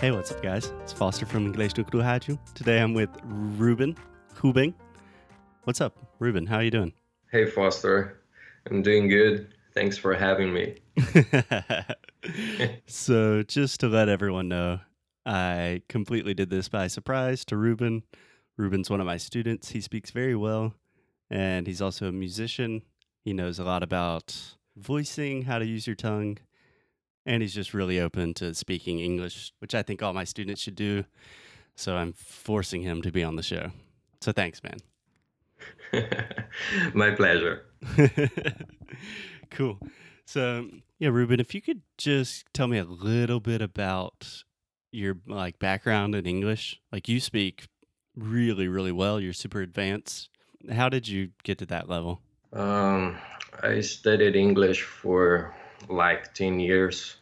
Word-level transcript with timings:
Hey, 0.00 0.10
what's 0.10 0.32
up, 0.32 0.42
guys? 0.42 0.72
It's 0.82 0.92
Foster 0.92 1.24
from 1.24 1.46
English 1.46 1.72
do 1.72 1.84
Rádio. 1.84 2.38
Today 2.54 2.82
I'm 2.82 2.94
with 2.94 3.08
Ruben 3.22 3.96
Kubing. 4.34 4.74
What's 5.62 5.80
up, 5.80 5.96
Ruben? 6.18 6.46
How 6.46 6.56
are 6.56 6.62
you 6.62 6.70
doing? 6.70 6.92
Hey, 7.30 7.46
Foster. 7.46 8.20
I'm 8.68 8.82
doing 8.82 9.08
good. 9.08 9.54
Thanks 9.72 9.96
for 9.96 10.12
having 10.12 10.52
me. 10.52 10.74
so, 12.86 13.44
just 13.44 13.80
to 13.80 13.88
let 13.88 14.08
everyone 14.08 14.48
know, 14.48 14.80
I 15.24 15.80
completely 15.88 16.34
did 16.34 16.50
this 16.50 16.68
by 16.68 16.88
surprise 16.88 17.44
to 17.46 17.56
Ruben. 17.56 18.02
Ruben's 18.58 18.90
one 18.90 19.00
of 19.00 19.06
my 19.06 19.16
students. 19.16 19.70
He 19.70 19.80
speaks 19.80 20.10
very 20.10 20.34
well, 20.36 20.74
and 21.30 21.66
he's 21.66 21.80
also 21.80 22.08
a 22.08 22.12
musician. 22.12 22.82
He 23.24 23.32
knows 23.32 23.58
a 23.58 23.64
lot 23.64 23.82
about 23.82 24.56
voicing, 24.76 25.42
how 25.42 25.58
to 25.60 25.64
use 25.64 25.86
your 25.86 25.96
tongue, 25.96 26.38
and 27.26 27.42
he's 27.42 27.54
just 27.54 27.74
really 27.74 28.00
open 28.00 28.34
to 28.34 28.54
speaking 28.54 29.00
English, 29.00 29.52
which 29.58 29.74
I 29.74 29.82
think 29.82 30.02
all 30.02 30.12
my 30.12 30.24
students 30.24 30.60
should 30.60 30.76
do. 30.76 31.04
So 31.76 31.96
I'm 31.96 32.12
forcing 32.12 32.82
him 32.82 33.02
to 33.02 33.10
be 33.10 33.24
on 33.24 33.36
the 33.36 33.42
show. 33.42 33.70
So 34.20 34.32
thanks, 34.32 34.60
man. 34.62 34.78
my 36.94 37.10
pleasure. 37.10 37.66
cool. 39.50 39.78
So, 40.26 40.68
yeah, 40.98 41.08
Ruben, 41.08 41.40
if 41.40 41.54
you 41.54 41.60
could 41.60 41.82
just 41.98 42.46
tell 42.52 42.68
me 42.68 42.78
a 42.78 42.84
little 42.84 43.40
bit 43.40 43.60
about 43.60 44.44
your 44.94 45.18
like 45.26 45.58
background 45.58 46.14
in 46.14 46.24
English. 46.24 46.80
Like 46.92 47.08
you 47.08 47.20
speak 47.20 47.66
really, 48.16 48.68
really 48.68 48.92
well. 48.92 49.20
You're 49.20 49.32
super 49.32 49.60
advanced. 49.60 50.30
How 50.72 50.88
did 50.88 51.08
you 51.08 51.30
get 51.42 51.58
to 51.58 51.66
that 51.66 51.88
level? 51.88 52.20
Um, 52.52 53.18
I 53.62 53.80
studied 53.80 54.36
English 54.36 54.82
for 54.82 55.54
like 55.88 56.34
10 56.34 56.60
years 56.60 57.16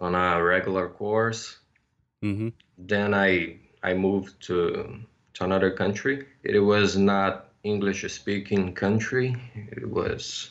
on 0.00 0.14
a 0.14 0.42
regular 0.42 0.88
course. 0.88 1.58
Mm-hmm. 2.22 2.48
Then 2.78 3.14
I 3.14 3.58
I 3.82 3.94
moved 3.94 4.40
to 4.46 4.98
to 5.34 5.44
another 5.44 5.70
country. 5.70 6.26
It 6.42 6.58
was 6.58 6.96
not 6.96 7.50
English 7.62 8.10
speaking 8.12 8.74
country. 8.74 9.36
It 9.54 9.88
was, 9.88 10.50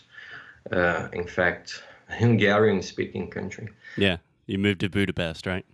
uh, 0.72 1.08
in 1.14 1.28
fact, 1.28 1.84
Hungarian 2.09 2.81
speaking 2.81 3.30
country. 3.30 3.70
Yeah, 3.98 4.18
you 4.46 4.58
moved 4.58 4.81
to 4.81 4.90
Budapest, 4.90 5.46
right? 5.46 5.66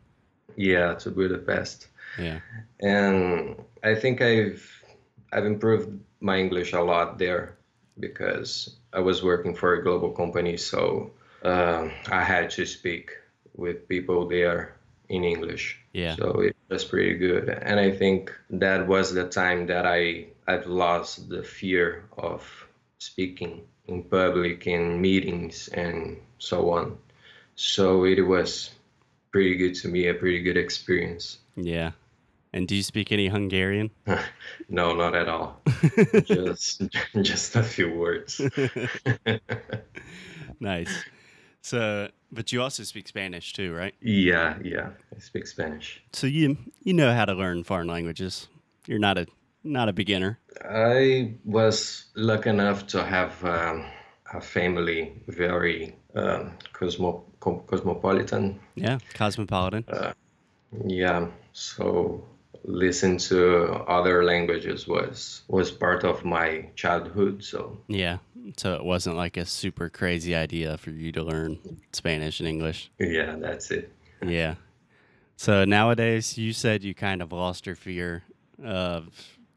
Yeah, 0.55 0.95
to 0.95 1.11
Budapest. 1.11 1.87
Yeah, 2.17 2.39
and 2.79 3.55
I 3.83 3.95
think 3.95 4.21
I've 4.21 4.83
I've 5.31 5.45
improved 5.45 5.99
my 6.21 6.37
English 6.39 6.73
a 6.73 6.81
lot 6.81 7.17
there 7.17 7.57
because 7.99 8.77
I 8.93 8.99
was 8.99 9.21
working 9.23 9.55
for 9.55 9.73
a 9.73 9.83
global 9.83 10.11
company, 10.11 10.57
so 10.57 11.11
uh, 11.43 11.89
I 12.11 12.23
had 12.23 12.49
to 12.51 12.65
speak 12.65 13.11
with 13.55 13.87
people 13.87 14.27
there 14.27 14.75
in 15.09 15.23
English. 15.23 15.79
Yeah. 15.93 16.15
So 16.15 16.41
it 16.41 16.55
was 16.69 16.85
pretty 16.85 17.15
good, 17.15 17.49
and 17.49 17.79
I 17.79 17.91
think 17.91 18.31
that 18.49 18.87
was 18.87 19.13
the 19.13 19.27
time 19.27 19.67
that 19.67 19.85
I 19.85 20.27
I've 20.47 20.67
lost 20.67 21.29
the 21.29 21.43
fear 21.43 22.05
of 22.17 22.43
speaking 22.99 23.61
in 23.87 24.03
public 24.03 24.67
in 24.67 25.01
meetings 25.01 25.67
and 25.69 26.17
so 26.37 26.71
on. 26.71 26.97
So 27.55 28.05
it 28.05 28.21
was 28.21 28.71
pretty 29.31 29.55
good 29.55 29.75
to 29.75 29.87
me, 29.87 30.07
a 30.07 30.13
pretty 30.13 30.41
good 30.41 30.57
experience. 30.57 31.39
Yeah. 31.55 31.91
And 32.53 32.67
do 32.67 32.75
you 32.75 32.83
speak 32.83 33.11
any 33.11 33.27
Hungarian? 33.27 33.91
no, 34.69 34.95
not 34.95 35.15
at 35.15 35.27
all. 35.27 35.61
just 36.23 36.81
just 37.21 37.55
a 37.55 37.63
few 37.63 37.93
words. 37.93 38.41
nice. 40.59 41.03
So, 41.61 42.09
but 42.31 42.51
you 42.51 42.61
also 42.61 42.83
speak 42.83 43.07
Spanish 43.07 43.53
too, 43.53 43.73
right? 43.73 43.93
Yeah, 44.01 44.57
yeah, 44.63 44.89
I 45.15 45.19
speak 45.19 45.47
Spanish. 45.47 46.01
So 46.13 46.27
you 46.27 46.57
you 46.83 46.93
know 46.93 47.13
how 47.13 47.25
to 47.25 47.33
learn 47.33 47.63
foreign 47.63 47.87
languages. 47.87 48.47
You're 48.87 48.99
not 48.99 49.17
a 49.17 49.27
not 49.63 49.89
a 49.89 49.93
beginner. 49.93 50.39
I 50.63 51.33
was 51.45 52.05
lucky 52.15 52.49
enough 52.49 52.87
to 52.87 53.03
have 53.03 53.43
um, 53.43 53.85
a 54.33 54.41
family 54.41 55.13
very 55.27 55.95
um, 56.15 56.57
cosmo 56.73 57.23
cosmopolitan. 57.39 58.59
Yeah, 58.75 58.99
cosmopolitan. 59.13 59.85
Uh, 59.87 60.13
yeah, 60.85 61.27
so 61.53 62.23
listen 62.63 63.17
to 63.17 63.65
other 63.87 64.23
languages 64.23 64.87
was 64.87 65.43
was 65.47 65.71
part 65.71 66.03
of 66.03 66.25
my 66.25 66.69
childhood 66.75 67.43
so. 67.43 67.77
Yeah 67.87 68.17
so 68.57 68.75
it 68.75 68.83
wasn't 68.83 69.15
like 69.15 69.37
a 69.37 69.45
super 69.45 69.89
crazy 69.89 70.35
idea 70.35 70.77
for 70.77 70.91
you 70.91 71.11
to 71.11 71.23
learn 71.23 71.59
spanish 71.93 72.39
and 72.39 72.49
english? 72.49 72.91
Yeah 72.99 73.35
that's 73.39 73.71
it. 73.71 73.91
Yeah. 74.21 74.55
So 75.37 75.63
nowadays 75.63 76.37
you 76.37 76.51
said 76.51 76.83
you 76.83 76.93
kind 76.93 77.21
of 77.21 77.31
lost 77.31 77.65
your 77.65 77.75
fear 77.77 78.23
of 78.61 79.07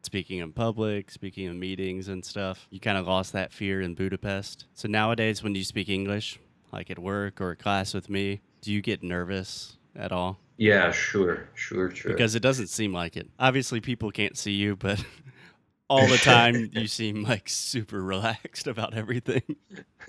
speaking 0.05 0.39
in 0.39 0.53
public 0.53 1.11
speaking 1.11 1.47
in 1.47 1.59
meetings 1.59 2.09
and 2.09 2.25
stuff. 2.25 2.69
You 2.71 2.79
kind 2.79 2.97
of 2.99 3.07
lost 3.07 3.33
that 3.33 3.53
fear 3.53 3.81
in 3.81 3.95
budapest. 3.95 4.67
So 4.75 4.89
nowadays 4.89 5.43
when 5.43 5.55
you 5.55 5.65
speak 5.65 5.89
english 5.89 6.39
like 6.73 6.91
at 6.91 6.99
work 6.99 7.41
or 7.41 7.55
class 7.57 7.93
with 7.95 8.09
me 8.09 8.41
do 8.61 8.73
you 8.73 8.81
get 8.81 9.03
nervous 9.03 9.77
at 9.97 10.13
all 10.13 10.39
yeah, 10.57 10.93
sure, 10.93 11.49
sure, 11.55 11.95
sure. 11.95 12.13
Because 12.13 12.35
it 12.35 12.41
doesn't 12.41 12.69
seem 12.69 12.93
like 12.93 13.17
it. 13.17 13.29
Obviously, 13.39 13.81
people 13.81 14.11
can't 14.11 14.37
see 14.37 14.53
you, 14.53 14.77
but 14.77 15.05
all 15.91 16.07
the 16.07 16.19
time 16.19 16.71
you 16.73 16.87
seem 16.87 17.23
like 17.23 17.49
super 17.49 18.03
relaxed 18.03 18.67
about 18.67 18.95
everything. 18.95 19.43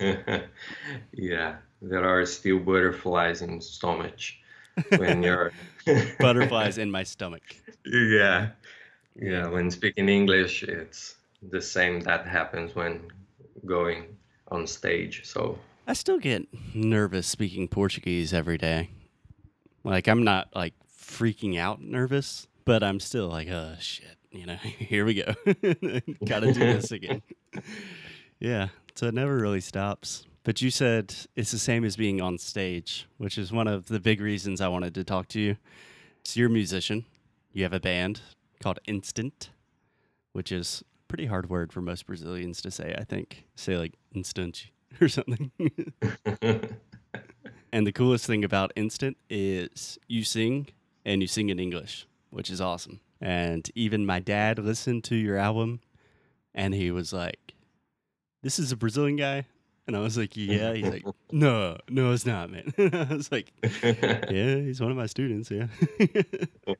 yeah, 1.12 1.56
there 1.82 2.04
are 2.04 2.24
still 2.26 2.58
butterflies 2.58 3.42
in 3.42 3.60
stomach 3.60 4.18
when 4.96 5.22
you're 5.22 5.52
butterflies 6.18 6.78
in 6.78 6.90
my 6.90 7.02
stomach. 7.02 7.42
Yeah, 7.84 8.50
yeah. 9.16 9.46
When 9.48 9.70
speaking 9.70 10.08
English, 10.08 10.62
it's 10.62 11.16
the 11.50 11.60
same 11.60 12.00
that 12.00 12.26
happens 12.26 12.74
when 12.74 13.00
going 13.66 14.16
on 14.48 14.66
stage. 14.66 15.22
So 15.24 15.58
I 15.86 15.92
still 15.92 16.18
get 16.18 16.46
nervous 16.74 17.26
speaking 17.26 17.68
Portuguese 17.68 18.32
every 18.32 18.58
day. 18.58 18.90
Like 19.84 20.08
I'm 20.08 20.24
not 20.24 20.48
like 20.54 20.74
freaking 20.88 21.58
out 21.58 21.80
nervous, 21.80 22.48
but 22.64 22.82
I'm 22.82 22.98
still 22.98 23.28
like, 23.28 23.48
oh 23.48 23.76
shit, 23.78 24.16
you 24.32 24.46
know, 24.46 24.54
here 24.78 25.04
we 25.04 25.14
go. 25.14 25.34
Gotta 26.24 26.52
do 26.52 26.60
this 26.60 26.90
again. 26.90 27.22
yeah. 28.40 28.68
So 28.94 29.06
it 29.06 29.14
never 29.14 29.36
really 29.36 29.60
stops. 29.60 30.24
But 30.42 30.60
you 30.60 30.70
said 30.70 31.14
it's 31.36 31.52
the 31.52 31.58
same 31.58 31.84
as 31.84 31.96
being 31.96 32.20
on 32.20 32.38
stage, 32.38 33.06
which 33.18 33.38
is 33.38 33.52
one 33.52 33.66
of 33.66 33.86
the 33.86 34.00
big 34.00 34.20
reasons 34.20 34.60
I 34.60 34.68
wanted 34.68 34.94
to 34.94 35.04
talk 35.04 35.28
to 35.28 35.40
you. 35.40 35.56
So 36.24 36.40
you're 36.40 36.48
a 36.48 36.52
musician. 36.52 37.04
You 37.52 37.62
have 37.62 37.72
a 37.72 37.80
band 37.80 38.20
called 38.62 38.78
Instant, 38.86 39.50
which 40.32 40.52
is 40.52 40.82
pretty 41.08 41.26
hard 41.26 41.48
word 41.48 41.72
for 41.72 41.80
most 41.80 42.06
Brazilians 42.06 42.60
to 42.62 42.70
say, 42.70 42.94
I 42.98 43.04
think. 43.04 43.44
Say 43.56 43.78
like 43.78 43.94
instant 44.14 44.66
or 45.00 45.08
something. 45.08 45.50
And 47.74 47.88
the 47.88 47.92
coolest 47.92 48.24
thing 48.24 48.44
about 48.44 48.72
Instant 48.76 49.16
is 49.28 49.98
you 50.06 50.22
sing 50.22 50.68
and 51.04 51.20
you 51.20 51.26
sing 51.26 51.48
in 51.48 51.58
English, 51.58 52.06
which 52.30 52.48
is 52.48 52.60
awesome. 52.60 53.00
And 53.20 53.68
even 53.74 54.06
my 54.06 54.20
dad 54.20 54.60
listened 54.60 55.02
to 55.04 55.16
your 55.16 55.36
album 55.36 55.80
and 56.54 56.72
he 56.72 56.92
was 56.92 57.12
like, 57.12 57.54
This 58.42 58.60
is 58.60 58.70
a 58.70 58.76
Brazilian 58.76 59.16
guy? 59.16 59.46
And 59.88 59.96
I 59.96 59.98
was 59.98 60.16
like, 60.16 60.36
Yeah. 60.36 60.72
He's 60.72 60.88
like, 60.88 61.04
No, 61.32 61.76
no, 61.88 62.12
it's 62.12 62.24
not, 62.24 62.48
man. 62.48 62.72
I 62.78 63.12
was 63.12 63.32
like, 63.32 63.52
Yeah, 63.82 64.54
he's 64.54 64.80
one 64.80 64.92
of 64.92 64.96
my 64.96 65.06
students. 65.06 65.50
Yeah. 65.50 65.66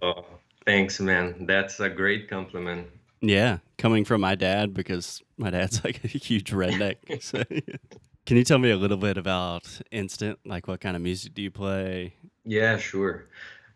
oh, 0.00 0.25
thanks, 0.64 1.00
man. 1.00 1.44
That's 1.46 1.81
a 1.81 1.88
great 1.88 2.31
compliment. 2.31 2.87
Yeah. 3.20 3.58
Coming 3.79 4.05
from 4.05 4.20
my 4.20 4.37
dad 4.37 4.73
because 4.73 5.25
my 5.38 5.50
dad's 5.50 5.82
like 5.82 6.05
a 6.05 6.06
huge 6.06 6.52
redneck. 6.52 7.20
So, 7.20 7.43
can 8.26 8.37
you 8.37 8.44
tell 8.44 8.59
me 8.59 8.71
a 8.71 8.76
little 8.76 8.97
bit 8.97 9.17
about 9.17 9.67
Instant? 9.91 10.38
Like, 10.44 10.67
what 10.69 10.81
kind 10.81 10.97
of 10.97 11.03
music 11.03 11.35
do 11.35 11.43
you 11.43 11.50
play? 11.50 12.15
Yeah, 12.44 12.76
sure. 12.79 13.26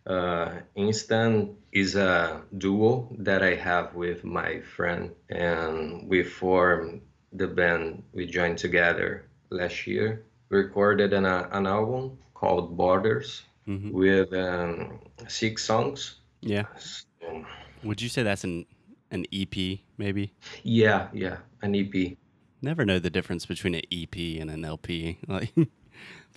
Uh, 0.07 0.61
Instant 0.75 1.51
is 1.73 1.95
a 1.95 2.43
duo 2.57 3.09
that 3.19 3.43
I 3.43 3.55
have 3.55 3.95
with 3.95 4.25
my 4.25 4.61
friend, 4.61 5.11
and 5.29 6.09
we 6.09 6.23
formed 6.23 7.03
the 7.33 7.47
band. 7.47 8.03
We 8.15 8.27
joined 8.27 8.59
together 8.59 9.27
last 9.51 9.87
year. 9.87 10.25
We 10.49 10.59
recorded 10.59 11.13
an, 11.13 11.27
an 11.27 11.67
album 11.67 12.19
called 12.35 12.77
Borders, 12.77 13.43
Mhm. 13.69 13.93
with 13.93 14.33
um, 14.33 14.99
six 15.29 15.63
songs. 15.63 16.21
Yeah. 16.41 16.65
So, 16.79 17.45
Would 17.85 18.01
you 18.01 18.09
say 18.09 18.23
that's 18.23 18.45
an 18.45 18.65
an 19.11 19.27
EP 19.33 19.81
maybe? 19.99 20.33
yeah, 20.63 21.09
yeah, 21.13 21.39
an 21.61 21.75
EP. 21.75 22.17
Never 22.61 22.85
know 22.85 22.99
the 22.99 23.11
difference 23.11 23.47
between 23.47 23.75
an 23.75 23.83
EP 23.93 24.17
and 24.41 24.51
an 24.51 24.65
LP. 24.65 25.19
Like, 25.29 25.53
I 25.57 25.67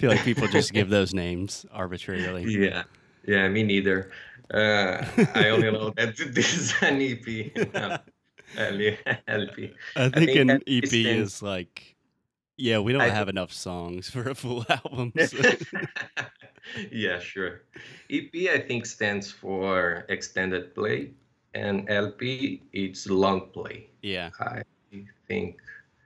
feel 0.02 0.10
like 0.12 0.24
people 0.24 0.48
just 0.48 0.74
give 0.74 0.90
those 0.90 1.14
names 1.14 1.66
arbitrarily. 1.72 2.44
Yeah, 2.50 2.84
yeah, 3.28 3.48
me 3.50 3.62
neither. 3.64 4.12
Uh, 4.52 5.06
I 5.36 5.50
only 5.50 5.72
know 5.72 5.92
that 5.98 6.18
this 6.34 6.54
is 6.58 6.74
an 6.82 7.00
EP, 7.02 7.52
LP. 9.28 9.74
I 9.96 10.10
think 10.10 10.14
think 10.32 10.50
an 10.50 10.50
EP 10.68 10.86
stands- 10.86 11.34
is 11.36 11.42
like, 11.42 11.96
yeah, 12.58 12.80
we 12.80 12.92
don't 12.94 13.02
I 13.02 13.10
have 13.10 13.30
enough 13.30 13.54
songs 13.54 14.10
for 14.10 14.30
a 14.30 14.36
full 14.36 14.66
album. 14.70 15.14
so- 15.28 15.38
yeah, 16.92 17.20
sure. 17.20 17.62
EP 18.10 18.30
I 18.50 18.60
think 18.60 18.86
stands 18.86 19.32
for 19.32 20.06
extended 20.10 20.74
play, 20.76 21.12
and 21.54 21.90
LP 21.90 22.62
it's 22.74 23.08
long 23.08 23.50
play. 23.54 23.90
yeah, 24.02 24.30
I 24.40 24.64
think. 25.28 25.58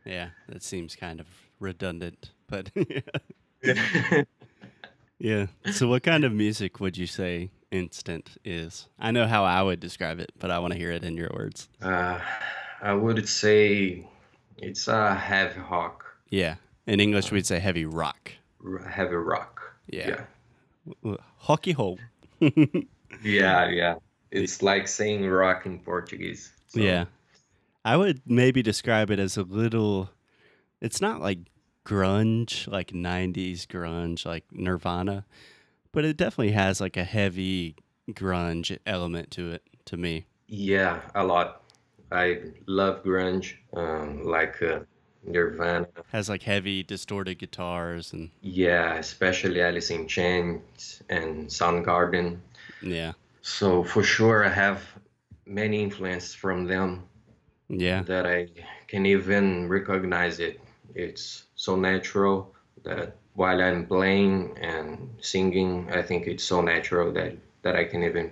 Yeah, 0.05 0.29
that 0.49 0.63
seems 0.63 0.95
kind 0.95 1.19
of 1.19 1.27
redundant, 1.59 2.31
but 2.47 2.69
yeah. 2.75 3.01
yeah. 5.19 5.47
So, 5.71 5.87
what 5.87 6.03
kind 6.03 6.23
of 6.23 6.31
music 6.33 6.79
would 6.79 6.97
you 6.97 7.07
say 7.07 7.49
instant 7.71 8.37
is? 8.43 8.87
I 8.99 9.11
know 9.11 9.27
how 9.27 9.43
I 9.43 9.61
would 9.63 9.79
describe 9.79 10.19
it, 10.19 10.31
but 10.39 10.51
I 10.51 10.59
want 10.59 10.73
to 10.73 10.79
hear 10.79 10.91
it 10.91 11.03
in 11.03 11.15
your 11.17 11.31
words. 11.33 11.67
uh, 11.81 12.19
I 12.81 12.93
would 12.93 13.27
say 13.27 14.05
it's 14.57 14.87
a 14.87 15.15
heavy 15.15 15.59
rock, 15.61 16.03
Yeah, 16.29 16.55
in 16.85 16.99
English 16.99 17.31
we'd 17.31 17.45
say 17.47 17.59
heavy 17.59 17.85
rock. 17.85 18.31
r- 18.65 18.87
heavy 18.87 19.15
rock. 19.15 19.61
Yeah. 19.87 20.25
Uh, 21.03 21.15
Hockey 21.37 21.71
hole. 21.71 21.99
yeah, 22.39 23.69
yeah. 23.69 23.95
It's 24.31 24.61
like 24.61 24.87
saying 24.87 25.25
rock 25.27 25.65
in 25.65 25.79
Portuguese. 25.79 26.51
So, 26.67 26.79
Yeah. 26.79 27.05
I 27.85 27.97
would 27.97 28.23
maybe 28.25 28.63
describe 28.63 29.11
it 29.11 29.19
as 29.19 29.37
a 29.37 29.43
little 29.43 30.09
it's 30.81 30.99
not 30.99 31.21
like 31.21 31.37
grunge, 31.85 32.67
like 32.67 32.91
90s 32.91 33.67
grunge 33.67 34.25
like 34.25 34.43
Nirvana, 34.51 35.25
but 35.91 36.03
it 36.03 36.17
definitely 36.17 36.53
has 36.53 36.81
like 36.81 36.97
a 36.97 37.03
heavy 37.03 37.75
grunge 38.09 38.77
element 38.87 39.29
to 39.31 39.51
it 39.51 39.63
to 39.85 39.97
me. 39.97 40.25
Yeah, 40.47 41.01
a 41.13 41.23
lot. 41.23 41.61
I 42.11 42.41
love 42.65 43.03
grunge, 43.03 43.53
um, 43.73 44.23
like 44.23 44.61
uh, 44.63 44.79
Nirvana. 45.23 45.87
Has 46.11 46.27
like 46.27 46.41
heavy 46.41 46.81
distorted 46.81 47.35
guitars 47.37 48.13
and 48.13 48.31
Yeah, 48.41 48.95
especially 48.95 49.61
Alice 49.61 49.91
in 49.91 50.07
Chains 50.07 51.03
and 51.09 51.47
Soundgarden. 51.47 52.39
yeah. 52.81 53.13
So 53.43 53.83
for 53.83 54.01
sure, 54.01 54.43
I 54.43 54.49
have 54.49 54.81
many 55.45 55.83
influences 55.83 56.33
from 56.33 56.65
them 56.65 57.03
Yeah. 57.69 58.03
that 58.03 58.25
I 58.25 58.47
can 58.87 59.05
even 59.05 59.67
recognize 59.67 60.39
it. 60.39 60.59
It's 60.93 61.45
so 61.55 61.75
natural 61.75 62.53
that 62.83 63.17
while 63.33 63.61
I'm 63.61 63.85
playing 63.85 64.57
and 64.59 65.09
singing, 65.19 65.89
I 65.91 66.01
think 66.01 66.27
it's 66.27 66.43
so 66.43 66.61
natural 66.61 67.11
that 67.13 67.35
that 67.63 67.75
I 67.75 67.83
can 67.85 68.03
even 68.03 68.31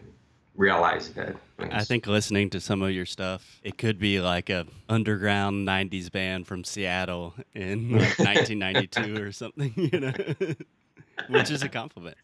realize 0.56 1.10
that. 1.14 1.36
I 1.60 1.84
think 1.84 2.08
listening 2.08 2.50
to 2.52 2.62
some 2.62 2.82
of 2.82 2.92
your 2.92 3.06
stuff, 3.06 3.60
it 3.64 3.78
could 3.78 3.98
be 3.98 4.20
like 4.20 4.50
a 4.50 4.66
underground 4.88 5.68
'90s 5.68 6.12
band 6.12 6.48
from 6.48 6.64
Seattle 6.64 7.34
in 7.54 7.92
like 7.98 8.20
1992 8.20 9.24
or 9.24 9.32
something, 9.32 9.74
you 9.76 10.00
know, 10.00 10.14
which 11.28 11.50
is 11.50 11.64
a 11.64 11.70
compliment. 11.70 12.18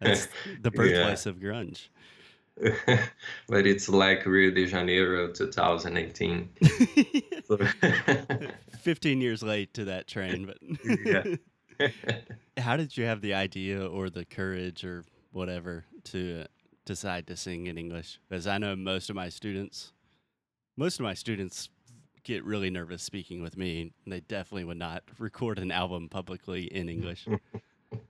That's 0.00 0.28
the 0.60 0.70
birthplace 0.70 1.26
of 1.26 1.36
grunge. 1.36 1.88
but 3.48 3.66
it's 3.66 3.88
like 3.88 4.24
Rio 4.26 4.50
de 4.50 4.66
Janeiro 4.66 5.32
2018. 5.32 6.48
So- 7.46 7.58
15 8.80 9.20
years 9.20 9.42
late 9.42 9.74
to 9.74 9.84
that 9.86 10.06
train, 10.06 10.46
but 10.46 10.56
Yeah. 11.04 11.90
how 12.56 12.76
did 12.78 12.96
you 12.96 13.04
have 13.04 13.20
the 13.20 13.34
idea 13.34 13.86
or 13.86 14.08
the 14.08 14.24
courage 14.24 14.82
or 14.84 15.04
whatever 15.32 15.84
to 16.04 16.46
decide 16.86 17.26
to 17.26 17.36
sing 17.36 17.66
in 17.66 17.76
English? 17.76 18.18
Because 18.28 18.46
I 18.46 18.56
know 18.58 18.74
most 18.76 19.10
of 19.10 19.16
my 19.16 19.28
students, 19.28 19.92
most 20.76 20.98
of 21.00 21.04
my 21.04 21.12
students 21.14 21.68
get 22.22 22.44
really 22.44 22.70
nervous 22.70 23.02
speaking 23.02 23.42
with 23.42 23.58
me. 23.58 23.92
and 24.04 24.12
They 24.12 24.20
definitely 24.20 24.64
would 24.64 24.78
not 24.78 25.02
record 25.18 25.58
an 25.58 25.70
album 25.70 26.08
publicly 26.08 26.64
in 26.64 26.88
English. 26.88 27.26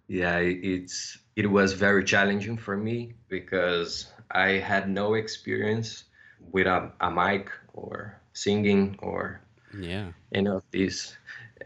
Yeah, 0.07 0.39
it's 0.39 1.19
it 1.35 1.51
was 1.51 1.73
very 1.73 2.05
challenging 2.05 2.57
for 2.57 2.77
me 2.77 3.15
because 3.29 4.13
I 4.31 4.59
had 4.59 4.89
no 4.89 5.15
experience 5.15 6.05
with 6.53 6.67
a, 6.67 6.91
a 7.01 7.11
mic 7.11 7.51
or 7.73 8.21
singing 8.33 8.99
or 9.03 9.41
yeah. 9.79 10.13
any 10.33 10.49
of 10.49 10.63
this, 10.71 11.17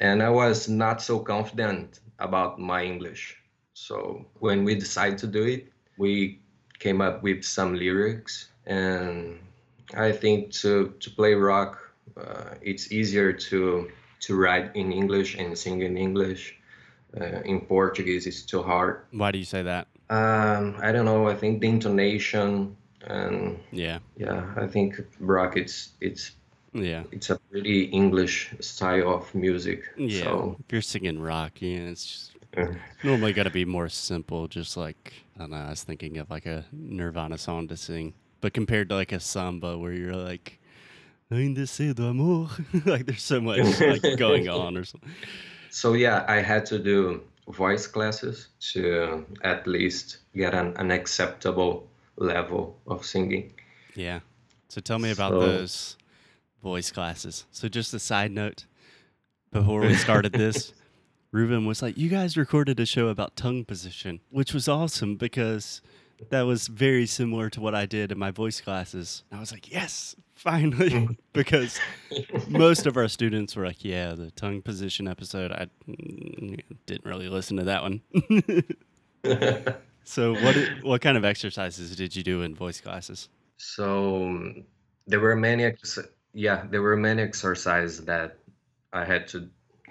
and 0.01 0.23
I 0.23 0.31
was 0.31 0.69
not 0.69 1.03
so 1.03 1.19
confident 1.19 2.01
about 2.19 2.59
my 2.59 2.85
English. 2.85 3.37
So 3.75 4.27
when 4.41 4.65
we 4.65 4.75
decided 4.75 5.19
to 5.19 5.27
do 5.27 5.45
it, 5.45 5.73
we 5.99 6.41
came 6.79 7.01
up 7.01 7.23
with 7.23 7.45
some 7.45 7.75
lyrics, 7.75 8.49
and 8.67 9.39
I 9.95 10.13
think 10.13 10.53
to 10.63 10.95
to 11.01 11.11
play 11.11 11.35
rock, 11.35 11.79
uh, 12.17 12.55
it's 12.63 12.93
easier 12.93 13.33
to 13.33 13.91
to 14.21 14.37
write 14.37 14.75
in 14.75 14.93
English 14.93 15.37
and 15.37 15.57
sing 15.57 15.83
in 15.83 15.97
English. 15.97 16.55
Uh, 17.19 17.41
in 17.47 17.59
Portuguese, 17.63 18.27
it's 18.27 18.43
too 18.43 18.63
hard. 18.63 19.01
Why 19.13 19.33
do 19.33 19.39
you 19.39 19.45
say 19.47 19.63
that? 19.63 19.89
Um, 20.11 20.77
I 20.83 20.93
don't 20.93 21.05
know. 21.05 21.29
I 21.29 21.35
think 21.35 21.61
the 21.61 21.69
intonation 21.69 22.77
and 23.07 23.59
Yeah. 23.73 23.99
yeah, 24.17 24.53
I 24.57 24.67
think 24.67 25.01
rock. 25.21 25.57
It's 25.57 25.91
it's 26.01 26.33
Yeah. 26.73 27.05
it's 27.13 27.31
a 27.31 27.39
pretty 27.51 27.85
English 27.85 28.51
style 28.61 29.13
of 29.15 29.35
music. 29.35 29.85
Yeah. 29.97 30.23
So 30.25 30.57
If 30.67 30.73
you're 30.73 30.83
singing 30.83 31.19
rock, 31.21 31.61
yeah, 31.61 31.91
it's 31.93 32.07
just 32.07 32.33
normally 33.05 33.33
got 33.33 33.45
to 33.45 33.51
be 33.51 33.65
more 33.65 33.89
simple. 33.89 34.49
Just 34.49 34.77
like 34.77 35.13
I 35.37 35.41
don't 35.41 35.51
know, 35.51 35.57
I 35.57 35.71
was 35.71 35.83
thinking 35.85 36.19
of 36.19 36.31
like 36.31 36.47
a 36.47 36.65
Nirvana 36.73 37.39
song 37.39 37.69
to 37.69 37.77
sing, 37.77 38.15
but 38.41 38.53
compared 38.55 38.89
to 38.89 38.95
like 38.95 39.13
a 39.13 39.21
samba 39.21 39.77
where 39.79 39.93
you're 39.93 40.17
like, 40.17 40.59
"Ainda 41.31 41.63
cedo 41.67 42.11
amor," 42.11 42.49
like 42.87 43.07
there's 43.07 43.23
so 43.23 43.41
much 43.41 43.81
like 43.81 44.17
going 44.17 44.49
on 44.61 44.77
or 44.77 44.85
something. 44.85 45.11
so 45.71 45.93
yeah, 45.93 46.25
I 46.29 46.37
had 46.41 46.65
to 46.67 46.79
do 46.79 47.23
voice 47.49 47.87
classes 47.87 48.49
to 48.73 49.25
at 49.43 49.67
least 49.67 50.19
get 50.35 50.55
an, 50.55 50.77
an 50.77 50.91
acceptable 50.91 51.89
level 52.17 52.79
of 52.87 53.05
singing. 53.05 53.53
Yeah. 53.95 54.21
So 54.69 54.81
tell 54.81 54.99
me 54.99 55.11
about 55.11 55.33
So- 55.33 55.41
those 55.41 55.97
voice 56.63 56.91
classes. 56.91 57.47
So 57.51 57.69
just 57.69 57.95
a 57.95 57.99
side 57.99 58.33
note, 58.33 58.67
before 59.53 59.81
we 59.81 59.95
started 59.95 60.33
this, 60.45 60.73
Ruben 61.33 61.67
was 61.67 61.83
like, 61.83 61.97
"You 61.97 62.09
guys 62.09 62.37
recorded 62.37 62.81
a 62.81 62.87
show 62.87 63.09
about 63.09 63.37
tongue 63.37 63.65
position, 63.65 64.21
which 64.31 64.53
was 64.55 64.69
awesome 64.69 65.17
because 65.17 65.81
that 66.31 66.43
was 66.43 66.67
very 66.69 67.07
similar 67.07 67.49
to 67.51 67.61
what 67.61 67.75
I 67.75 67.87
did 67.87 68.11
in 68.13 68.19
my 68.19 68.31
voice 68.31 68.61
classes." 68.61 69.25
And 69.31 69.39
I 69.39 69.41
was 69.41 69.53
like, 69.53 69.71
"Yes, 69.71 70.17
finally!" 70.39 71.19
because 71.33 71.79
most 72.49 72.87
of 72.87 72.97
our 72.97 73.09
students 73.09 73.57
were 73.57 73.67
like, 73.67 73.85
"Yeah, 73.85 74.15
the 74.15 74.31
tongue 74.31 74.63
position 74.63 75.09
episode. 75.09 75.53
I 75.53 75.67
mm, 75.89 76.61
didn't 76.87 77.05
really 77.05 77.29
listen 77.29 77.57
to 77.59 77.65
that 77.65 77.83
one." 77.83 78.03
so 80.05 80.35
what 80.35 80.57
what 80.83 81.01
kind 81.01 81.17
of 81.17 81.25
exercises 81.25 81.95
did 81.97 82.17
you 82.17 82.23
do 82.23 82.43
in 82.43 82.55
voice 82.55 82.81
classes? 82.81 83.29
So 83.59 84.55
there 85.07 85.21
were 85.21 85.37
many, 85.37 85.65
ex- 85.65 85.99
yeah, 86.33 86.65
there 86.71 86.83
were 86.83 86.97
many 86.97 87.23
exercises 87.23 88.05
that 88.05 88.39
I 88.93 89.05
had 89.05 89.27
to 89.29 89.49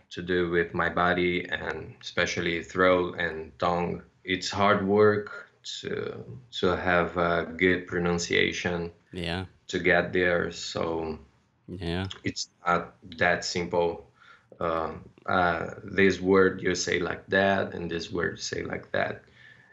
to 0.09 0.21
do 0.21 0.49
with 0.49 0.73
my 0.73 0.89
body 0.89 1.45
and 1.49 1.93
especially 2.01 2.63
throat 2.63 3.19
and 3.19 3.51
tongue. 3.59 4.01
It's 4.23 4.49
hard 4.49 4.87
work 4.87 5.49
to 5.81 6.23
to 6.59 6.67
have 6.75 7.17
a 7.17 7.45
good 7.57 7.87
pronunciation 7.87 8.91
Yeah. 9.11 9.45
To 9.67 9.79
get 9.79 10.13
there. 10.13 10.51
So 10.51 11.19
Yeah. 11.67 12.07
it's 12.23 12.49
not 12.65 12.95
that 13.17 13.43
simple. 13.45 14.09
Um, 14.59 15.07
uh, 15.25 15.75
this 15.83 16.19
word 16.21 16.61
you 16.61 16.73
say 16.75 16.99
like 16.99 17.27
that, 17.27 17.73
and 17.73 17.91
this 17.91 18.11
word 18.11 18.37
you 18.37 18.41
say 18.41 18.63
like 18.63 18.91
that. 18.91 19.23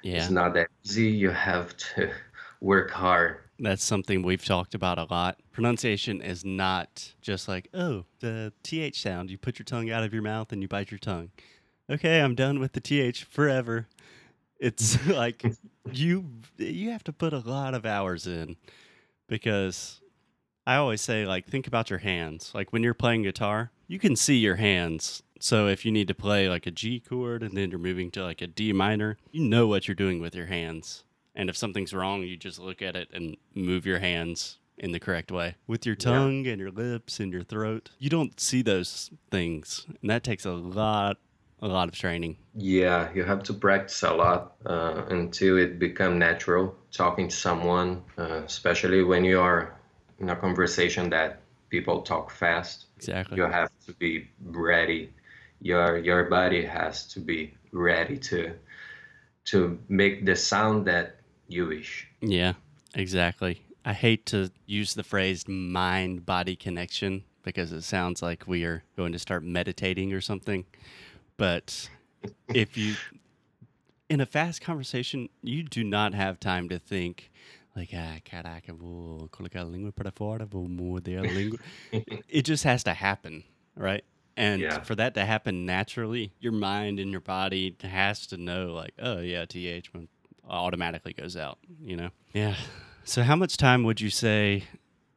Yeah. 0.03 0.17
It's 0.17 0.31
not 0.31 0.55
that 0.55 0.69
easy. 0.85 1.07
You 1.11 1.31
have 1.31 1.77
to 1.95 2.11
work 2.61 2.91
hard. 2.91 3.39
That's 3.59 3.85
something 3.85 4.23
we've 4.23 4.45
talked 4.45 4.75
about 4.75 4.99
a 4.99 5.05
lot. 5.05 5.39
Pronunciation 5.53 6.21
is 6.21 6.45
not 6.45 7.13
just 7.23 7.47
like, 7.47 7.69
oh, 7.73 8.05
the 8.19 8.53
TH 8.65 9.01
sound. 9.01 9.31
You 9.31 9.39
put 9.39 9.59
your 9.59 9.65
tongue 9.65 9.91
out 9.91 10.03
of 10.03 10.13
your 10.13 10.23
mouth 10.23 10.53
and 10.53 10.61
you 10.61 10.67
bite 10.67 10.91
your 10.91 10.99
tongue. 10.99 11.31
Okay, 11.89 12.21
I'm 12.21 12.35
done 12.35 12.59
with 12.59 12.73
the 12.73 12.81
TH 12.81 13.25
forever. 13.25 13.87
It's 14.59 15.07
like 15.07 15.45
you 15.93 16.31
you 16.59 16.91
have 16.91 17.05
to 17.05 17.13
put 17.13 17.33
a 17.33 17.39
lot 17.39 17.75
of 17.75 17.87
hours 17.87 18.27
in 18.27 18.57
because 19.27 20.01
I 20.67 20.77
always 20.77 21.01
say 21.01 21.27
like 21.27 21.47
think 21.47 21.67
about 21.67 21.91
your 21.91 21.99
hands. 22.01 22.51
Like 22.55 22.73
when 22.73 22.83
you're 22.83 22.95
playing 22.95 23.23
guitar, 23.23 23.71
you 23.87 23.99
can 23.99 24.17
see 24.17 24.37
your 24.37 24.57
hands. 24.57 25.23
So 25.41 25.67
if 25.67 25.85
you 25.85 25.93
need 25.93 26.09
to 26.09 26.15
play 26.15 26.49
like 26.49 26.67
a 26.67 26.71
G 26.71 27.01
chord 27.01 27.43
and 27.43 27.57
then 27.57 27.71
you're 27.71 27.79
moving 27.79 28.11
to 28.13 28.23
like 28.25 28.41
a 28.41 28.47
D 28.47 28.73
minor, 28.73 29.19
you 29.31 29.43
know 29.45 29.67
what 29.67 29.87
you're 29.89 29.95
doing 29.95 30.21
with 30.21 30.35
your 30.35 30.47
hands. 30.47 31.05
And 31.35 31.51
if 31.51 31.57
something's 31.57 31.93
wrong, 31.93 32.23
you 32.23 32.37
just 32.37 32.59
look 32.59 32.81
at 32.81 32.97
it 32.97 33.09
and 33.13 33.37
move 33.55 33.85
your 33.85 33.99
hands 33.99 34.59
in 34.79 34.93
the 34.93 35.01
correct 35.01 35.31
way 35.31 35.57
with 35.67 35.85
your 35.85 35.97
Yeah. 35.99 36.05
tongue 36.13 36.47
and 36.47 36.61
your 36.61 36.71
lips 36.71 37.21
and 37.21 37.33
your 37.33 37.43
throat. 37.43 37.91
You 37.99 38.09
don't 38.11 38.39
see 38.41 38.63
those 38.63 39.11
things, 39.31 39.85
and 40.01 40.11
that 40.11 40.25
takes 40.25 40.45
a 40.45 40.53
lot, 40.53 41.19
a 41.65 41.69
lot 41.73 41.89
of 41.89 41.95
training. 41.95 42.37
Yeah, 42.55 43.09
you 43.15 43.25
have 43.25 43.43
to 43.45 43.55
practice 43.55 44.03
a 44.03 44.13
lot 44.13 44.57
uh, 44.67 45.05
until 45.09 45.57
it 45.57 45.79
become 45.79 46.19
natural 46.19 46.77
talking 46.93 47.29
to 47.29 47.35
someone, 47.35 48.03
uh, 48.19 48.43
especially 48.45 49.03
when 49.03 49.25
you 49.25 49.41
are 49.41 49.81
in 50.19 50.29
a 50.29 50.37
conversation 50.37 51.11
that 51.11 51.41
people 51.71 52.03
talk 52.03 52.31
fast. 52.31 52.87
Exactly. 52.99 53.39
You 53.39 53.45
have 53.45 53.71
to 53.87 53.95
be 53.95 54.29
ready. 54.45 55.11
Your 55.61 55.99
your 55.99 56.25
body 56.25 56.65
has 56.65 57.07
to 57.15 57.21
be 57.21 57.55
ready 57.73 58.19
to 58.19 58.53
to 59.47 59.79
make 59.89 60.27
the 60.27 60.37
sound 60.37 60.87
that 60.87 61.17
you 61.49 61.67
wish. 61.67 62.07
Yeah, 62.21 62.55
exactly. 62.95 63.63
I 63.85 63.93
hate 63.93 64.27
to 64.27 64.51
use 64.67 64.95
the 64.95 65.03
phrase 65.03 65.49
mind 65.49 66.25
body 66.27 66.57
connection 66.57 67.25
because 67.43 67.73
it 67.73 67.83
sounds 67.83 68.23
like 68.23 68.47
we 68.47 68.65
are 68.65 68.83
going 68.97 69.13
to 69.13 69.19
start 69.19 69.43
meditating 69.45 70.13
or 70.13 70.21
something. 70.21 70.65
But 71.37 71.89
if 72.53 72.77
you, 72.77 72.97
in 74.09 74.21
a 74.21 74.27
fast 74.27 74.61
conversation, 74.61 75.29
you 75.43 75.63
do 75.63 75.83
not 75.83 76.15
have 76.15 76.39
time 76.39 76.69
to 76.69 76.79
think, 76.79 77.31
like, 77.75 77.91
ah, 77.95 78.19
caraca, 78.25 78.73
vou 78.73 79.29
colocar 79.33 79.61
a 79.61 79.65
língua 79.65 79.95
para 79.95 80.13
fora, 80.13 80.47
vou 80.47 80.69
morder 80.69 81.19
a 81.19 81.23
língua. 81.27 81.59
it 82.29 82.43
just 82.43 82.65
has 82.65 82.85
to 82.85 82.95
happen, 82.95 83.45
right? 83.77 84.05
And 84.37 84.63
Yeah. 84.63 84.81
for 84.83 84.95
that 84.97 85.15
to 85.15 85.25
happen 85.25 85.65
naturally, 85.65 86.33
your 86.41 86.53
mind 86.53 86.99
and 87.01 87.11
your 87.11 87.21
body 87.21 87.77
has 87.83 88.27
to 88.29 88.37
know, 88.37 88.73
like, 88.73 88.93
oh, 88.99 89.21
yeah, 89.21 89.45
TH 89.45 89.91
automatically 90.49 91.13
goes 91.13 91.37
out, 91.37 91.59
you 91.81 91.97
know? 91.97 92.11
Yeah. 92.33 92.57
So, 93.05 93.23
how 93.23 93.37
much 93.37 93.57
time 93.57 93.85
would 93.85 94.01
you 94.01 94.11
say, 94.11 94.65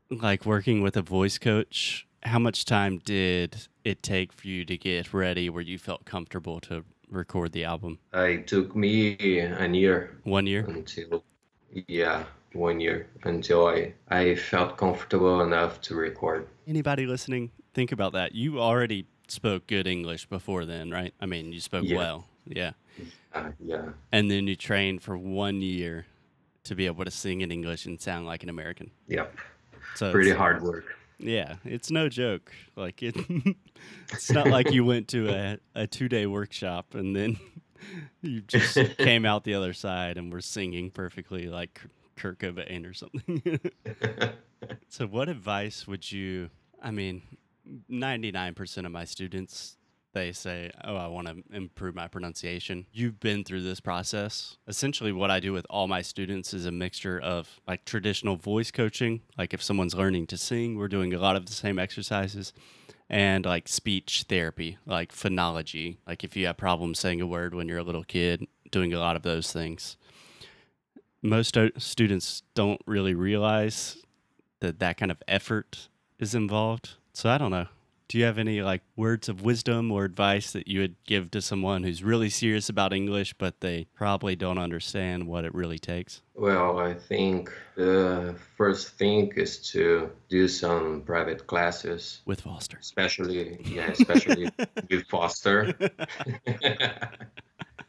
like 0.09 0.45
working 0.45 0.81
with 0.81 0.95
a 0.97 1.01
voice 1.01 1.37
coach, 1.37 2.07
how 2.23 2.39
much 2.39 2.65
time 2.65 2.99
did 2.99 3.67
it 3.87 4.03
take 4.03 4.33
for 4.33 4.47
you 4.47 4.65
to 4.65 4.77
get 4.77 5.13
ready 5.13 5.49
where 5.49 5.61
you 5.63 5.77
felt 5.77 6.03
comfortable 6.05 6.59
to 6.59 6.83
record 7.09 7.53
the 7.53 7.63
album? 7.63 7.99
It 8.13 8.47
took 8.47 8.75
me 8.75 9.15
a 9.19 9.67
year 9.67 10.17
One 10.23 10.45
year? 10.45 10.65
until 10.67 11.23
yeah, 11.87 12.25
one 12.53 12.79
year 12.79 13.07
until 13.23 13.67
I 13.67 13.93
I 14.09 14.35
felt 14.35 14.77
comfortable 14.77 15.41
enough 15.41 15.79
to 15.81 15.95
record. 15.95 16.47
Anybody 16.67 17.05
listening, 17.05 17.51
think 17.73 17.91
about 17.91 18.13
that. 18.13 18.35
You 18.35 18.59
already 18.59 19.05
spoke 19.29 19.67
good 19.67 19.87
English 19.87 20.25
before 20.25 20.65
then, 20.65 20.91
right? 20.91 21.13
I 21.21 21.25
mean, 21.25 21.53
you 21.53 21.59
spoke 21.61 21.85
Yeah. 21.85 21.97
well. 21.97 22.25
Yeah. 22.45 22.71
Uh, 23.33 23.51
yeah. 23.63 23.89
And 24.11 24.29
then 24.31 24.47
you 24.47 24.55
trained 24.55 25.01
for 25.01 25.17
one 25.17 25.61
year 25.61 26.05
to 26.65 26.75
be 26.75 26.85
able 26.87 27.05
to 27.05 27.11
sing 27.11 27.41
in 27.41 27.51
English 27.51 27.85
and 27.85 27.99
sound 28.01 28.25
like 28.25 28.43
an 28.43 28.49
American. 28.49 28.91
Yeah. 29.07 29.27
So 29.95 30.11
Pretty 30.11 30.31
hard 30.31 30.61
work. 30.61 30.96
Yeah, 31.19 31.55
it's 31.63 31.89
no 31.89 32.09
joke. 32.09 32.51
Like 32.75 33.01
it, 33.01 33.15
it's 34.11 34.31
not 34.31 34.47
like 34.47 34.71
you 34.71 34.85
went 34.85 35.07
to 35.09 35.29
a, 35.29 35.57
a 35.75 35.87
two 35.87 36.07
day 36.09 36.25
workshop 36.25 36.93
and 36.93 37.15
then 37.15 37.39
you 38.21 38.41
just 38.41 38.77
came 38.97 39.25
out 39.25 39.43
the 39.43 39.53
other 39.53 39.73
side 39.73 40.17
and 40.17 40.31
were 40.31 40.41
singing 40.41 40.91
perfectly 40.91 41.47
like 41.47 41.81
Kurt 42.15 42.39
Cobain 42.39 42.89
or 42.89 42.93
something. 42.93 43.59
so, 44.89 45.07
what 45.07 45.29
advice 45.29 45.87
would 45.87 46.11
you? 46.11 46.49
I 46.81 46.91
mean, 46.91 47.23
ninety 47.89 48.31
nine 48.31 48.53
percent 48.53 48.85
of 48.85 48.93
my 48.93 49.05
students 49.05 49.77
they 50.17 50.31
say, 50.31 50.71
"Oh, 50.83 50.95
I 50.95 51.07
want 51.07 51.27
to 51.27 51.43
improve 51.55 51.95
my 51.95 52.07
pronunciation." 52.07 52.85
You've 52.91 53.19
been 53.19 53.43
through 53.43 53.61
this 53.61 53.79
process. 53.79 54.57
Essentially, 54.67 55.11
what 55.11 55.31
I 55.31 55.39
do 55.39 55.53
with 55.53 55.65
all 55.69 55.87
my 55.87 56.01
students 56.01 56.53
is 56.53 56.65
a 56.65 56.71
mixture 56.71 57.19
of 57.19 57.59
like 57.67 57.85
traditional 57.85 58.35
voice 58.35 58.71
coaching, 58.71 59.21
like 59.37 59.53
if 59.53 59.61
someone's 59.61 59.95
learning 59.95 60.27
to 60.27 60.37
sing, 60.37 60.77
we're 60.77 60.87
doing 60.87 61.13
a 61.13 61.19
lot 61.19 61.35
of 61.35 61.45
the 61.45 61.53
same 61.53 61.79
exercises, 61.79 62.53
and 63.09 63.45
like 63.45 63.67
speech 63.67 64.25
therapy, 64.27 64.77
like 64.85 65.13
phonology, 65.13 65.97
like 66.07 66.23
if 66.23 66.35
you 66.35 66.47
have 66.47 66.57
problems 66.57 66.99
saying 66.99 67.21
a 67.21 67.27
word 67.27 67.53
when 67.53 67.67
you're 67.67 67.77
a 67.79 67.83
little 67.83 68.03
kid, 68.03 68.45
doing 68.71 68.93
a 68.93 68.99
lot 68.99 69.15
of 69.15 69.21
those 69.21 69.51
things. 69.51 69.97
Most 71.21 71.49
stu- 71.49 71.71
students 71.77 72.43
don't 72.53 72.81
really 72.85 73.13
realize 73.13 73.97
that 74.59 74.79
that 74.79 74.97
kind 74.97 75.11
of 75.11 75.21
effort 75.27 75.87
is 76.19 76.33
involved. 76.35 76.95
So 77.13 77.29
I 77.29 77.37
don't 77.37 77.51
know. 77.51 77.67
Do 78.07 78.17
you 78.17 78.23
have 78.23 78.37
any 78.37 78.61
like 78.61 78.83
words 78.95 79.27
of 79.27 79.41
wisdom 79.41 79.91
or 79.91 80.05
advice 80.05 80.53
that 80.53 80.67
you 80.67 80.79
would 80.79 80.95
give 81.05 81.29
to 81.31 81.41
someone 81.41 81.83
who's 81.83 82.03
really 82.03 82.29
serious 82.29 82.69
about 82.69 82.93
English, 82.93 83.33
but 83.33 83.59
they 83.59 83.85
probably 83.95 84.35
don't 84.35 84.57
understand 84.57 85.27
what 85.27 85.43
it 85.43 85.53
really 85.53 85.77
takes? 85.77 86.21
Well, 86.33 86.79
I 86.79 86.93
think 86.93 87.51
the 87.75 88.35
first 88.55 88.97
thing 88.97 89.33
is 89.35 89.57
to 89.71 90.09
do 90.29 90.47
some 90.47 91.01
private 91.01 91.47
classes, 91.47 92.21
With 92.25 92.41
Foster. 92.41 92.77
especially 92.79 93.59
yeah, 93.65 93.91
especially 93.91 94.49
with 94.89 95.05
Foster. 95.09 95.73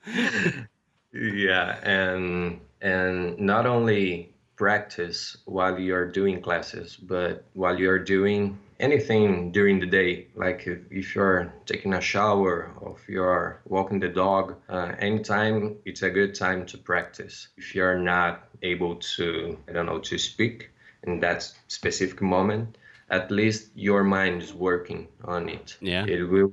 yeah, 1.13 1.79
and 1.85 2.61
and 2.81 3.39
not 3.39 3.67
only 3.67 4.33
practice 4.59 5.37
while 5.47 5.79
you're 5.79 6.11
doing 6.11 6.43
classes, 6.43 6.97
but 6.97 7.45
while 7.55 7.79
you're 7.79 7.99
doing 7.99 8.59
anything 8.81 9.53
during 9.53 9.81
the 9.81 9.87
day, 9.87 10.27
like 10.35 10.67
if, 10.67 10.81
if 10.91 11.15
you're 11.15 11.53
taking 11.65 11.95
a 11.95 12.01
shower 12.01 12.71
or 12.81 12.97
if 12.99 13.09
you're 13.09 13.61
walking 13.65 14.01
the 14.01 14.09
dog, 14.09 14.57
uh, 14.69 14.93
anytime 14.99 15.77
it's 15.85 16.03
a 16.03 16.11
good 16.11 16.35
time 16.35 16.67
to 16.67 16.77
practice. 16.77 17.49
If 17.57 17.75
you're 17.75 17.99
not 17.99 18.49
able 18.63 18.97
to, 19.17 19.57
I 19.69 19.73
don't 19.73 19.87
know, 19.87 20.01
to 20.01 20.19
speak 20.19 20.71
in 21.05 21.21
that 21.21 21.51
specific 21.69 22.21
moment, 22.21 22.77
at 23.11 23.31
least 23.31 23.71
your 23.75 24.05
mind 24.05 24.43
is 24.43 24.53
working 24.53 25.09
on 25.25 25.49
it. 25.49 25.77
Yeah. 25.81 26.05
It 26.05 26.25
will 26.25 26.53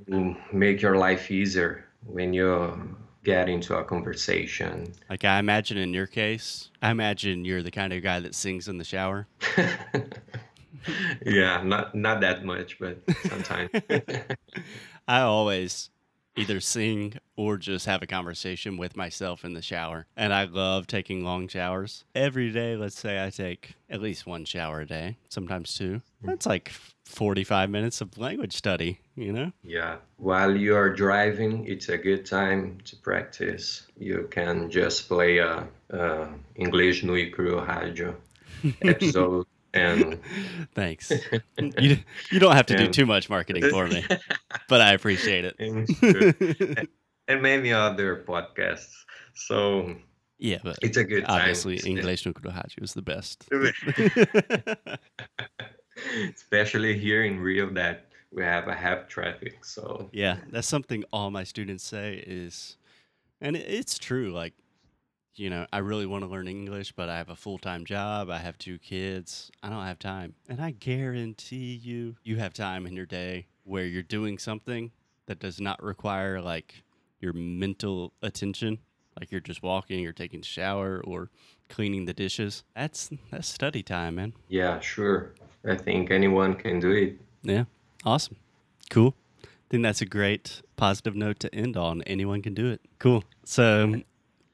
make 0.52 0.80
your 0.80 0.96
life 0.96 1.30
easier 1.30 1.84
when 2.06 2.32
you 2.32 2.96
get 3.26 3.48
into 3.48 3.76
a 3.76 3.82
conversation. 3.82 4.94
Like 5.10 5.24
I 5.24 5.40
imagine 5.40 5.76
in 5.76 5.92
your 5.92 6.06
case, 6.06 6.70
I 6.80 6.92
imagine 6.92 7.44
you're 7.44 7.62
the 7.62 7.72
kind 7.72 7.92
of 7.92 8.00
guy 8.00 8.20
that 8.20 8.36
sings 8.36 8.68
in 8.68 8.78
the 8.78 8.84
shower. 8.84 9.26
yeah, 11.26 11.60
not 11.64 11.92
not 11.96 12.20
that 12.20 12.44
much, 12.44 12.78
but 12.78 12.98
sometimes. 13.28 13.70
I 15.08 15.22
always 15.22 15.90
either 16.36 16.60
sing 16.60 17.14
or 17.36 17.56
just 17.56 17.86
have 17.86 18.02
a 18.02 18.06
conversation 18.06 18.76
with 18.76 18.96
myself 18.96 19.44
in 19.44 19.54
the 19.54 19.62
shower. 19.62 20.06
And 20.16 20.32
I 20.32 20.44
love 20.44 20.86
taking 20.86 21.24
long 21.24 21.48
showers. 21.48 22.04
Every 22.14 22.50
day, 22.50 22.76
let's 22.76 22.98
say 22.98 23.24
I 23.24 23.30
take 23.30 23.74
at 23.88 24.00
least 24.00 24.26
one 24.26 24.44
shower 24.44 24.80
a 24.80 24.86
day, 24.86 25.16
sometimes 25.28 25.74
two. 25.74 26.02
Hmm. 26.20 26.28
That's 26.28 26.46
like 26.46 26.72
45 27.06 27.70
minutes 27.70 28.00
of 28.00 28.18
language 28.18 28.54
study, 28.54 29.00
you 29.14 29.32
know? 29.32 29.52
yeah, 29.62 29.96
while 30.16 30.54
you 30.56 30.74
are 30.76 30.90
driving, 30.90 31.66
it's 31.66 31.88
a 31.88 31.96
good 31.96 32.26
time 32.26 32.78
to 32.84 32.96
practice. 32.96 33.86
You 33.96 34.28
can 34.30 34.70
just 34.70 35.08
play 35.08 35.38
a, 35.38 35.66
a 35.90 36.28
English 36.56 37.04
no 37.04 37.14
Cru 37.30 37.60
rádio 37.60 38.14
episode 38.82 39.46
and 39.76 40.20
Thanks. 40.74 41.12
you, 41.58 41.98
you 42.30 42.40
don't 42.40 42.54
have 42.54 42.66
to 42.66 42.76
do 42.76 42.88
too 42.88 43.06
much 43.06 43.28
marketing 43.28 43.70
for 43.70 43.86
me, 43.86 44.04
but 44.68 44.80
I 44.80 44.92
appreciate 44.92 45.44
it. 45.44 45.56
and, 45.58 46.88
and 47.28 47.42
many 47.42 47.72
other 47.72 48.24
podcasts. 48.26 48.92
So 49.34 49.94
yeah, 50.38 50.58
but 50.62 50.78
it's 50.82 50.96
a 50.96 51.04
good 51.04 51.24
time. 51.24 51.40
obviously 51.40 51.76
English 51.78 52.26
no 52.26 52.32
Kurohachi 52.32 52.80
was 52.80 52.94
the 52.94 53.02
best. 53.02 53.48
especially 56.34 56.98
here 56.98 57.24
in 57.24 57.40
Rio 57.40 57.70
that 57.74 58.06
we 58.30 58.42
have 58.42 58.68
a 58.68 58.74
heavy 58.74 59.02
traffic. 59.08 59.64
So 59.64 60.08
Yeah, 60.12 60.38
that's 60.50 60.68
something 60.68 61.04
all 61.12 61.30
my 61.30 61.44
students 61.44 61.84
say 61.84 62.22
is, 62.26 62.76
and 63.40 63.56
it's 63.56 63.98
true. 63.98 64.32
Like, 64.32 64.54
you 65.38 65.50
know, 65.50 65.66
I 65.72 65.78
really 65.78 66.06
want 66.06 66.24
to 66.24 66.30
learn 66.30 66.48
English, 66.48 66.92
but 66.92 67.08
I 67.08 67.18
have 67.18 67.28
a 67.28 67.36
full 67.36 67.58
time 67.58 67.84
job. 67.84 68.30
I 68.30 68.38
have 68.38 68.58
two 68.58 68.78
kids. 68.78 69.50
I 69.62 69.68
don't 69.68 69.84
have 69.84 69.98
time. 69.98 70.34
And 70.48 70.60
I 70.60 70.70
guarantee 70.70 71.74
you, 71.74 72.16
you 72.24 72.36
have 72.36 72.54
time 72.54 72.86
in 72.86 72.94
your 72.94 73.06
day 73.06 73.46
where 73.64 73.84
you're 73.84 74.02
doing 74.02 74.38
something 74.38 74.92
that 75.26 75.38
does 75.38 75.60
not 75.60 75.82
require 75.82 76.40
like 76.40 76.82
your 77.20 77.32
mental 77.32 78.12
attention. 78.22 78.78
Like 79.18 79.32
you're 79.32 79.40
just 79.40 79.62
walking 79.62 80.06
or 80.06 80.12
taking 80.12 80.40
a 80.40 80.44
shower 80.44 81.02
or 81.04 81.30
cleaning 81.68 82.04
the 82.04 82.12
dishes. 82.12 82.64
That's 82.74 83.10
that's 83.30 83.48
study 83.48 83.82
time, 83.82 84.16
man. 84.16 84.34
yeah, 84.48 84.78
sure. 84.80 85.32
I 85.68 85.74
think 85.76 86.10
anyone 86.10 86.54
can 86.54 86.78
do 86.78 86.90
it. 86.92 87.18
Yeah. 87.42 87.64
Awesome. 88.04 88.36
Cool. 88.88 89.16
I 89.42 89.48
think 89.68 89.82
that's 89.82 90.00
a 90.00 90.06
great 90.06 90.62
positive 90.76 91.16
note 91.16 91.40
to 91.40 91.52
end 91.52 91.76
on. 91.76 92.02
Anyone 92.02 92.40
can 92.40 92.54
do 92.54 92.70
it. 92.70 92.80
Cool. 93.00 93.24
So, 93.44 93.84
um, 93.84 94.04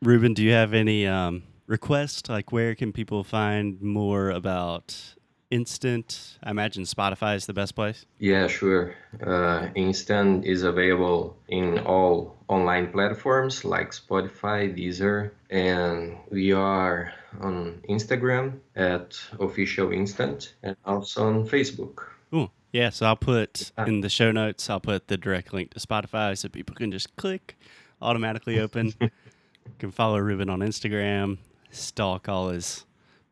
Ruben, 0.02 0.34
do 0.34 0.42
you 0.42 0.52
have 0.52 0.74
any 0.74 1.06
um, 1.06 1.44
requests? 1.66 2.28
Like, 2.28 2.52
where 2.52 2.74
can 2.74 2.92
people 2.92 3.24
find 3.24 3.80
more 3.80 4.30
about 4.30 5.14
Instant. 5.52 6.38
I 6.42 6.50
imagine 6.50 6.84
Spotify 6.84 7.36
is 7.36 7.44
the 7.44 7.52
best 7.52 7.74
place. 7.74 8.06
Yeah, 8.18 8.46
sure. 8.46 8.94
Uh, 9.22 9.68
Instant 9.74 10.46
is 10.46 10.62
available 10.62 11.36
in 11.46 11.78
all 11.80 12.38
online 12.48 12.90
platforms 12.90 13.62
like 13.62 13.90
Spotify, 13.90 14.74
Deezer, 14.74 15.32
and 15.50 16.16
we 16.30 16.54
are 16.54 17.12
on 17.42 17.82
Instagram 17.86 18.60
at 18.76 19.20
official 19.40 19.92
instant 19.92 20.54
and 20.62 20.74
also 20.86 21.26
on 21.26 21.46
Facebook. 21.46 21.98
Ooh, 22.32 22.50
yeah. 22.72 22.88
So 22.88 23.04
I'll 23.04 23.14
put 23.14 23.72
in 23.86 24.00
the 24.00 24.08
show 24.08 24.32
notes. 24.32 24.70
I'll 24.70 24.80
put 24.80 25.08
the 25.08 25.18
direct 25.18 25.52
link 25.52 25.74
to 25.74 25.80
Spotify 25.80 26.38
so 26.38 26.48
people 26.48 26.74
can 26.76 26.90
just 26.90 27.14
click, 27.16 27.58
automatically 28.00 28.58
open. 28.58 28.94
can 29.78 29.90
follow 29.90 30.18
Ruben 30.18 30.48
on 30.48 30.60
Instagram, 30.60 31.38
stalk 31.70 32.28
all 32.28 32.50
his 32.50 32.84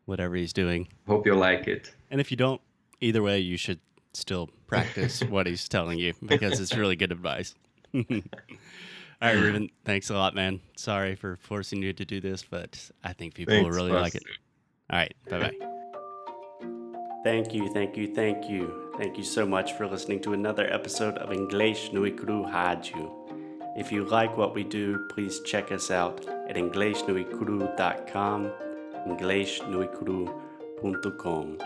whatever 0.05 0.35
he's 0.35 0.53
doing. 0.53 0.87
Hope 1.07 1.25
you 1.25 1.35
like 1.35 1.67
it. 1.67 1.93
And 2.09 2.19
if 2.19 2.31
you 2.31 2.37
don't, 2.37 2.61
either 2.99 3.21
way, 3.21 3.39
you 3.39 3.57
should 3.57 3.79
still 4.13 4.49
practice 4.67 5.21
what 5.29 5.47
he's 5.47 5.67
telling 5.67 5.99
you 5.99 6.13
because 6.25 6.59
it's 6.59 6.75
really 6.75 6.95
good 6.95 7.11
advice. 7.11 7.55
All 7.93 8.01
right, 9.21 9.37
Ruben, 9.37 9.69
thanks 9.85 10.09
a 10.09 10.15
lot, 10.15 10.33
man. 10.33 10.61
Sorry 10.75 11.13
for 11.13 11.35
forcing 11.35 11.83
you 11.83 11.93
to 11.93 12.03
do 12.03 12.19
this, 12.19 12.43
but 12.43 12.89
I 13.03 13.13
think 13.13 13.35
people 13.35 13.53
will 13.53 13.63
Thanks, 13.65 13.75
really 13.75 13.91
like 13.91 14.15
it. 14.15 14.23
Buster. 14.23 14.39
All 14.89 14.99
right, 14.99 15.15
bye 15.29 15.39
bye. 15.39 17.21
Thank 17.23 17.53
you, 17.53 17.71
thank 17.71 17.95
you, 17.95 18.15
thank 18.15 18.49
you. 18.49 18.91
Thank 18.97 19.17
you 19.17 19.23
so 19.23 19.45
much 19.45 19.73
for 19.73 19.85
listening 19.87 20.21
to 20.21 20.33
another 20.33 20.65
episode 20.73 21.17
of 21.19 21.31
English 21.31 21.93
Nui 21.93 22.11
Kuru 22.11 22.45
Rádio. 22.45 23.20
If 23.77 23.91
you 23.91 24.05
like 24.05 24.37
what 24.37 24.53
we 24.53 24.63
do, 24.63 25.07
please 25.09 25.39
check 25.41 25.71
us 25.71 25.89
out 25.91 26.25
at 26.49 26.55
EnglishNuiCru.com, 26.55 28.51
EnglishNuiCru.com. 29.07 31.57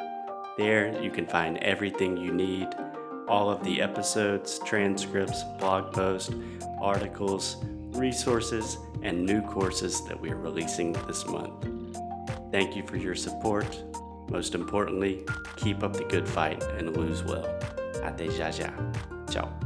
There 0.57 1.01
you 1.01 1.12
can 1.12 1.27
find 1.27 1.57
everything 1.57 2.17
you 2.17 2.31
need 2.31 2.69
all 3.27 3.50
of 3.50 3.63
the 3.63 3.81
episodes, 3.81 4.59
transcripts, 4.65 5.43
blog 5.59 5.93
posts, 5.93 6.33
articles, 6.79 7.57
resources, 7.91 8.77
and 9.01 9.25
new 9.25 9.41
courses 9.41 10.05
that 10.05 10.19
we 10.19 10.31
are 10.31 10.38
releasing 10.38 10.93
this 11.07 11.25
month. 11.25 11.67
Thank 12.51 12.75
you 12.75 12.85
for 12.85 12.97
your 12.97 13.15
support. 13.15 13.83
Most 14.29 14.55
importantly, 14.55 15.24
keep 15.55 15.83
up 15.83 15.93
the 15.93 16.05
good 16.05 16.27
fight 16.27 16.63
and 16.77 16.95
lose 16.95 17.24
well. 17.24 17.47
Já. 18.51 18.71
Ciao. 19.31 19.64